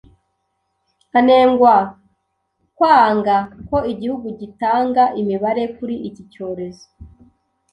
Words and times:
anengwa 1.17 1.75
kwanga 2.75 3.35
ko 3.67 3.77
igihugu 3.91 4.27
gitanga 4.39 5.03
imibare 5.19 5.63
kuri 5.75 5.95
iki 6.07 6.23
cyorezo 6.31 6.87